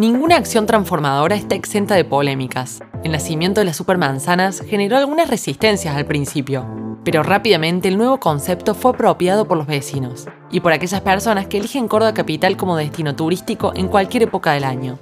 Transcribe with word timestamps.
Ninguna 0.00 0.36
acción 0.36 0.64
transformadora 0.64 1.36
está 1.36 1.54
exenta 1.56 1.94
de 1.94 2.06
polémicas. 2.06 2.80
El 3.04 3.12
nacimiento 3.12 3.60
de 3.60 3.66
las 3.66 3.76
supermanzanas 3.76 4.62
generó 4.66 4.96
algunas 4.96 5.28
resistencias 5.28 5.94
al 5.94 6.06
principio, 6.06 6.66
pero 7.04 7.22
rápidamente 7.22 7.88
el 7.88 7.98
nuevo 7.98 8.18
concepto 8.18 8.74
fue 8.74 8.92
apropiado 8.92 9.46
por 9.46 9.58
los 9.58 9.66
vecinos 9.66 10.26
y 10.50 10.60
por 10.60 10.72
aquellas 10.72 11.02
personas 11.02 11.48
que 11.48 11.58
eligen 11.58 11.86
Córdoba 11.86 12.14
Capital 12.14 12.56
como 12.56 12.78
destino 12.78 13.14
turístico 13.14 13.72
en 13.76 13.88
cualquier 13.88 14.22
época 14.22 14.52
del 14.52 14.64
año. 14.64 14.98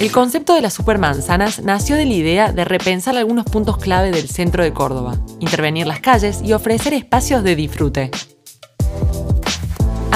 El 0.00 0.10
concepto 0.10 0.54
de 0.54 0.62
las 0.62 0.74
supermanzanas 0.74 1.62
nació 1.62 1.94
de 1.94 2.06
la 2.06 2.14
idea 2.14 2.52
de 2.52 2.64
repensar 2.64 3.16
algunos 3.16 3.44
puntos 3.44 3.78
clave 3.78 4.10
del 4.10 4.28
centro 4.28 4.64
de 4.64 4.72
Córdoba, 4.72 5.18
intervenir 5.38 5.86
las 5.86 6.00
calles 6.00 6.42
y 6.42 6.52
ofrecer 6.52 6.94
espacios 6.94 7.44
de 7.44 7.54
disfrute. 7.54 8.10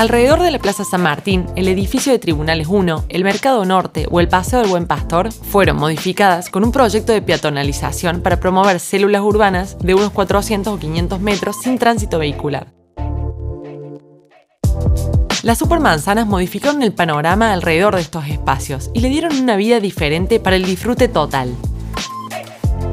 Alrededor 0.00 0.40
de 0.40 0.50
la 0.50 0.58
Plaza 0.58 0.82
San 0.82 1.02
Martín, 1.02 1.44
el 1.56 1.68
edificio 1.68 2.10
de 2.10 2.18
Tribunales 2.18 2.68
1, 2.68 3.04
el 3.10 3.22
Mercado 3.22 3.66
Norte 3.66 4.06
o 4.10 4.18
el 4.18 4.28
Paseo 4.28 4.60
del 4.60 4.70
Buen 4.70 4.86
Pastor 4.86 5.30
fueron 5.30 5.76
modificadas 5.76 6.48
con 6.48 6.64
un 6.64 6.72
proyecto 6.72 7.12
de 7.12 7.20
peatonalización 7.20 8.22
para 8.22 8.40
promover 8.40 8.80
células 8.80 9.20
urbanas 9.20 9.76
de 9.78 9.94
unos 9.94 10.10
400 10.12 10.72
o 10.72 10.78
500 10.78 11.20
metros 11.20 11.60
sin 11.60 11.76
tránsito 11.76 12.18
vehicular. 12.18 12.68
Las 15.42 15.58
supermanzanas 15.58 16.26
modificaron 16.26 16.82
el 16.82 16.94
panorama 16.94 17.52
alrededor 17.52 17.96
de 17.96 18.00
estos 18.00 18.26
espacios 18.26 18.90
y 18.94 19.00
le 19.00 19.10
dieron 19.10 19.38
una 19.38 19.56
vida 19.56 19.80
diferente 19.80 20.40
para 20.40 20.56
el 20.56 20.64
disfrute 20.64 21.08
total. 21.08 21.54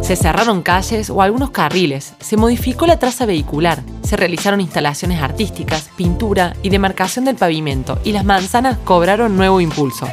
Se 0.07 0.15
cerraron 0.15 0.61
calles 0.61 1.09
o 1.09 1.21
algunos 1.21 1.49
carriles, 1.51 2.13
se 2.21 2.37
modificó 2.37 2.87
la 2.87 2.97
traza 2.97 3.25
vehicular, 3.25 3.83
se 4.03 4.15
realizaron 4.15 4.61
instalaciones 4.61 5.21
artísticas, 5.21 5.89
pintura 5.97 6.55
y 6.63 6.69
demarcación 6.69 7.25
del 7.25 7.35
pavimento 7.35 7.99
y 8.05 8.13
las 8.13 8.23
manzanas 8.23 8.77
cobraron 8.85 9.35
nuevo 9.35 9.59
impulso. 9.59 10.07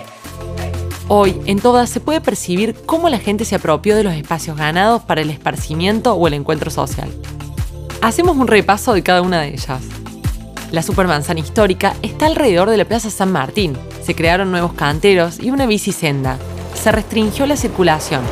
Hoy, 1.06 1.40
en 1.46 1.60
todas 1.60 1.90
se 1.90 2.00
puede 2.00 2.20
percibir 2.20 2.74
cómo 2.86 3.08
la 3.08 3.20
gente 3.20 3.44
se 3.44 3.54
apropió 3.54 3.94
de 3.94 4.02
los 4.02 4.14
espacios 4.14 4.56
ganados 4.56 5.02
para 5.02 5.20
el 5.20 5.30
esparcimiento 5.30 6.14
o 6.14 6.26
el 6.26 6.34
encuentro 6.34 6.72
social. 6.72 7.08
Hacemos 8.02 8.36
un 8.36 8.48
repaso 8.48 8.94
de 8.94 9.04
cada 9.04 9.22
una 9.22 9.42
de 9.42 9.50
ellas. 9.50 9.80
La 10.72 10.82
supermanzana 10.82 11.38
histórica 11.38 11.94
está 12.02 12.26
alrededor 12.26 12.68
de 12.68 12.78
la 12.78 12.84
Plaza 12.84 13.10
San 13.10 13.30
Martín. 13.30 13.76
Se 14.02 14.16
crearon 14.16 14.50
nuevos 14.50 14.72
canteros 14.72 15.38
y 15.38 15.52
una 15.52 15.66
bicisenda. 15.66 16.36
Se 16.74 16.90
restringió 16.90 17.46
la 17.46 17.56
circulación. 17.56 18.22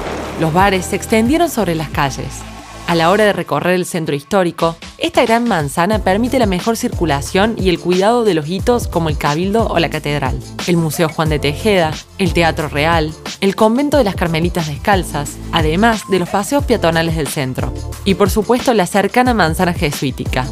Los 0.40 0.52
bares 0.52 0.86
se 0.86 0.96
extendieron 0.96 1.48
sobre 1.48 1.74
las 1.74 1.90
calles. 1.90 2.42
A 2.88 2.94
la 2.94 3.10
hora 3.10 3.24
de 3.24 3.32
recorrer 3.32 3.74
el 3.74 3.86
centro 3.86 4.14
histórico, 4.14 4.76
esta 4.98 5.24
gran 5.24 5.44
manzana 5.44 6.00
permite 6.00 6.38
la 6.38 6.46
mejor 6.46 6.76
circulación 6.76 7.54
y 7.56 7.68
el 7.68 7.78
cuidado 7.78 8.24
de 8.24 8.34
los 8.34 8.48
hitos 8.48 8.88
como 8.88 9.08
el 9.08 9.16
Cabildo 9.16 9.66
o 9.68 9.78
la 9.78 9.88
Catedral, 9.88 10.38
el 10.66 10.76
Museo 10.76 11.08
Juan 11.08 11.30
de 11.30 11.38
Tejeda, 11.38 11.92
el 12.18 12.34
Teatro 12.34 12.68
Real, 12.68 13.12
el 13.40 13.56
Convento 13.56 13.96
de 13.96 14.04
las 14.04 14.16
Carmelitas 14.16 14.66
Descalzas, 14.66 15.38
además 15.52 16.02
de 16.10 16.18
los 16.18 16.28
paseos 16.28 16.64
peatonales 16.64 17.16
del 17.16 17.28
centro, 17.28 17.72
y 18.04 18.14
por 18.14 18.28
supuesto 18.28 18.74
la 18.74 18.86
cercana 18.86 19.32
manzana 19.32 19.72
jesuítica, 19.72 20.44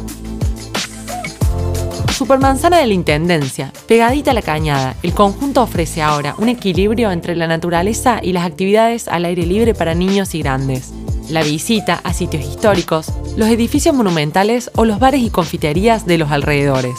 Supermanzana 2.21 2.77
de 2.77 2.85
la 2.85 2.93
Intendencia, 2.93 3.73
pegadita 3.87 4.29
a 4.29 4.35
la 4.35 4.43
cañada, 4.43 4.95
el 5.01 5.11
conjunto 5.11 5.63
ofrece 5.63 6.03
ahora 6.03 6.35
un 6.37 6.49
equilibrio 6.49 7.11
entre 7.11 7.35
la 7.35 7.47
naturaleza 7.47 8.19
y 8.21 8.31
las 8.31 8.45
actividades 8.45 9.07
al 9.07 9.25
aire 9.25 9.43
libre 9.47 9.73
para 9.73 9.95
niños 9.95 10.35
y 10.35 10.43
grandes. 10.43 10.93
La 11.31 11.41
visita 11.41 11.99
a 12.03 12.13
sitios 12.13 12.45
históricos, 12.45 13.07
los 13.37 13.49
edificios 13.49 13.95
monumentales 13.95 14.69
o 14.75 14.85
los 14.85 14.99
bares 14.99 15.23
y 15.23 15.31
confiterías 15.31 16.05
de 16.05 16.19
los 16.19 16.29
alrededores. 16.29 16.93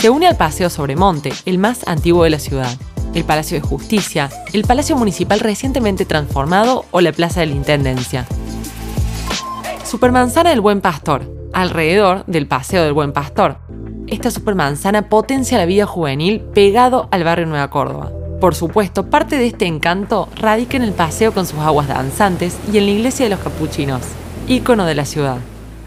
Se 0.00 0.10
une 0.10 0.26
al 0.26 0.36
Paseo 0.36 0.70
Sobremonte, 0.70 1.32
el 1.46 1.58
más 1.58 1.86
antiguo 1.86 2.24
de 2.24 2.30
la 2.30 2.40
ciudad, 2.40 2.76
el 3.14 3.22
Palacio 3.22 3.60
de 3.60 3.66
Justicia, 3.68 4.28
el 4.52 4.64
Palacio 4.64 4.96
Municipal 4.96 5.38
recientemente 5.38 6.04
transformado 6.04 6.84
o 6.90 7.00
la 7.00 7.12
Plaza 7.12 7.38
de 7.38 7.46
la 7.46 7.54
Intendencia. 7.54 8.26
Supermanzana 9.84 10.50
del 10.50 10.60
Buen 10.60 10.80
Pastor, 10.80 11.22
alrededor 11.52 12.26
del 12.26 12.48
Paseo 12.48 12.82
del 12.82 12.92
Buen 12.92 13.12
Pastor, 13.12 13.58
esta 14.10 14.30
supermanzana 14.30 15.08
potencia 15.08 15.56
la 15.56 15.66
vida 15.66 15.86
juvenil 15.86 16.40
pegado 16.40 17.08
al 17.10 17.24
barrio 17.24 17.46
Nueva 17.46 17.70
Córdoba. 17.70 18.10
Por 18.40 18.54
supuesto, 18.54 19.08
parte 19.08 19.36
de 19.38 19.46
este 19.46 19.66
encanto 19.66 20.28
radica 20.36 20.76
en 20.76 20.82
el 20.82 20.92
paseo 20.92 21.32
con 21.32 21.46
sus 21.46 21.58
aguas 21.60 21.88
danzantes 21.88 22.58
y 22.72 22.78
en 22.78 22.86
la 22.86 22.92
iglesia 22.92 23.26
de 23.26 23.30
los 23.30 23.40
capuchinos, 23.40 24.02
ícono 24.48 24.84
de 24.84 24.94
la 24.94 25.04
ciudad, 25.04 25.36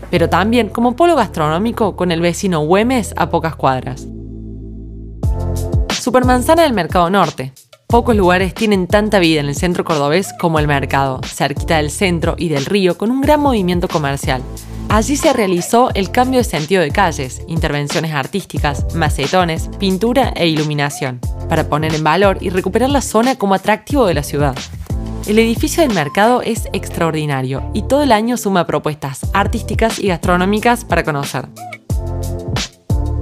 pero 0.10 0.30
también 0.30 0.70
como 0.70 0.96
polo 0.96 1.16
gastronómico 1.16 1.96
con 1.96 2.12
el 2.12 2.22
vecino 2.22 2.62
Güemes 2.62 3.14
a 3.18 3.30
pocas 3.30 3.56
cuadras. 3.56 4.08
Supermanzana 6.00 6.64
del 6.64 6.74
Mercado 6.74 7.10
Norte. 7.10 7.54
Pocos 7.88 8.16
lugares 8.16 8.54
tienen 8.54 8.88
tanta 8.88 9.20
vida 9.20 9.40
en 9.40 9.48
el 9.48 9.56
centro 9.56 9.84
cordobés 9.84 10.34
como 10.40 10.60
el 10.60 10.68
mercado, 10.68 11.22
cerquita 11.24 11.78
del 11.78 11.92
centro 11.92 12.36
y 12.38 12.50
del 12.50 12.66
río 12.66 12.98
con 12.98 13.12
un 13.12 13.22
gran 13.22 13.40
movimiento 13.40 13.88
comercial, 13.88 14.42
Allí 14.94 15.18
se 15.18 15.34
realizó 15.34 15.90
el 15.96 16.12
cambio 16.12 16.38
de 16.38 16.44
sentido 16.44 16.84
de 16.84 16.92
calles, 16.92 17.42
intervenciones 17.48 18.14
artísticas, 18.14 18.94
macetones, 18.94 19.72
pintura 19.80 20.32
e 20.36 20.48
iluminación, 20.48 21.20
para 21.50 21.68
poner 21.68 21.96
en 21.96 22.04
valor 22.04 22.38
y 22.42 22.52
recuperar 22.52 22.92
la 22.92 23.02
zona 23.02 23.36
como 23.36 23.56
atractivo 23.56 24.06
de 24.06 24.14
la 24.14 24.22
ciudad. 24.22 24.56
El 25.26 25.40
edificio 25.40 25.82
del 25.82 25.96
mercado 25.96 26.44
es 26.44 26.68
extraordinario 26.74 27.72
y 27.74 27.82
todo 27.88 28.04
el 28.04 28.12
año 28.12 28.38
suma 28.38 28.68
propuestas 28.68 29.22
artísticas 29.34 29.98
y 29.98 30.10
gastronómicas 30.10 30.86
para 30.86 31.04
conocer. 31.04 31.48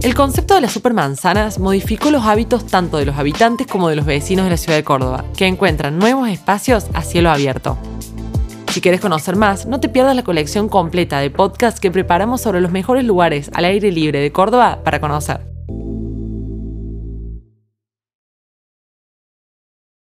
El 0.01 0.13
concepto 0.13 0.55
de 0.55 0.61
las 0.61 0.73
supermanzanas 0.73 1.57
modificó 1.57 2.11
los 2.11 2.25
hábitos 2.25 2.67
tanto 2.67 2.97
de 2.97 3.05
los 3.05 3.15
habitantes 3.15 3.65
como 3.65 3.87
de 3.87 3.95
los 3.95 4.05
vecinos 4.05 4.43
de 4.43 4.51
la 4.51 4.57
ciudad 4.57 4.75
de 4.75 4.83
Córdoba, 4.83 5.23
que 5.37 5.47
encuentran 5.47 5.99
nuevos 5.99 6.27
espacios 6.27 6.87
a 6.93 7.01
cielo 7.01 7.31
abierto. 7.31 7.77
Si 8.71 8.79
quieres 8.79 9.01
conocer 9.01 9.35
más, 9.35 9.65
no 9.65 9.81
te 9.81 9.89
pierdas 9.89 10.15
la 10.15 10.23
colección 10.23 10.69
completa 10.69 11.19
de 11.19 11.29
podcasts 11.29 11.81
que 11.81 11.91
preparamos 11.91 12.39
sobre 12.39 12.61
los 12.61 12.71
mejores 12.71 13.03
lugares 13.03 13.51
al 13.53 13.65
aire 13.65 13.91
libre 13.91 14.19
de 14.19 14.31
Córdoba 14.31 14.79
para 14.85 15.01
conocer. 15.01 15.50